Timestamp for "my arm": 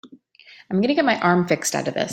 1.05-1.47